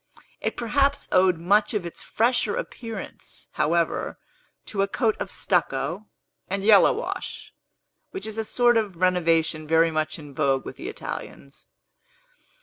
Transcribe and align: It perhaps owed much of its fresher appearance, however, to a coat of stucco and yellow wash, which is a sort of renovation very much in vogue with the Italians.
It 0.39 0.57
perhaps 0.57 1.07
owed 1.11 1.37
much 1.37 1.75
of 1.75 1.85
its 1.85 2.01
fresher 2.01 2.55
appearance, 2.55 3.49
however, 3.51 4.17
to 4.65 4.81
a 4.81 4.87
coat 4.87 5.15
of 5.19 5.29
stucco 5.29 6.07
and 6.47 6.63
yellow 6.63 6.91
wash, 6.91 7.53
which 8.09 8.25
is 8.25 8.39
a 8.39 8.43
sort 8.43 8.77
of 8.77 8.95
renovation 8.95 9.67
very 9.67 9.91
much 9.91 10.17
in 10.17 10.33
vogue 10.33 10.65
with 10.65 10.77
the 10.77 10.89
Italians. 10.89 11.67